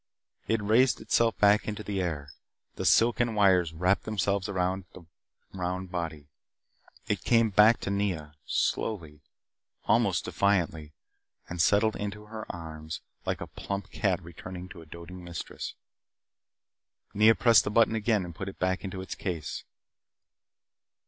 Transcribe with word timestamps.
It 0.47 0.63
raised 0.63 0.99
itself 0.99 1.37
back 1.37 1.67
into 1.67 1.83
the 1.83 2.01
air. 2.01 2.31
The 2.75 2.85
silken 2.85 3.35
wires 3.35 3.71
wrapped 3.71 4.03
themselves 4.05 4.49
about 4.49 4.91
the 4.93 5.05
round 5.53 5.91
body. 5.91 6.25
It 7.07 7.23
came 7.23 7.51
back 7.51 7.79
to 7.81 7.91
Nea 7.91 8.33
slowly 8.43 9.21
almost 9.85 10.25
defiantly 10.25 10.93
and 11.47 11.61
settled 11.61 11.95
into 11.95 12.25
her 12.25 12.47
arms 12.51 13.01
like 13.27 13.41
a 13.41 13.45
plump 13.45 13.91
cat 13.91 14.19
returning 14.23 14.69
to 14.69 14.81
a 14.81 14.87
doting 14.87 15.23
mistress. 15.23 15.75
Nea 17.13 17.35
pressed 17.35 17.63
the 17.63 17.69
button 17.69 17.93
again 17.93 18.25
and 18.25 18.33
put 18.33 18.49
it 18.49 18.57
back 18.57 18.83
into 18.83 19.01
its 19.01 19.13
case. 19.13 19.65